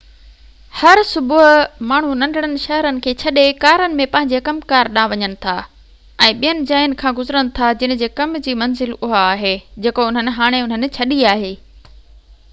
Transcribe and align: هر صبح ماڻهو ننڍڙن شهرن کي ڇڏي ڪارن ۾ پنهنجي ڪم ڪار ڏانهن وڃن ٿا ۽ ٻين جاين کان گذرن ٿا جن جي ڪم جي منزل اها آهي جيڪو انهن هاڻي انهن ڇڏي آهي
هر 0.77 0.99
صبح 1.09 1.47
ماڻهو 1.89 2.13
ننڍڙن 2.21 2.53
شهرن 2.61 3.01
کي 3.07 3.11
ڇڏي 3.23 3.43
ڪارن 3.65 3.97
۾ 3.99 4.07
پنهنجي 4.15 4.39
ڪم 4.47 4.61
ڪار 4.71 4.89
ڏانهن 4.95 5.13
وڃن 5.13 5.35
ٿا 5.43 5.53
۽ 6.29 6.37
ٻين 6.45 6.63
جاين 6.71 6.95
کان 7.03 7.13
گذرن 7.21 7.53
ٿا 7.59 7.69
جن 7.83 7.93
جي 8.01 8.09
ڪم 8.21 8.33
جي 8.47 8.55
منزل 8.63 8.95
اها 9.09 9.19
آهي 9.35 9.53
جيڪو 9.87 10.09
انهن 10.13 10.33
هاڻي 10.39 10.65
انهن 10.69 10.89
ڇڏي 10.97 11.21
آهي 11.35 11.53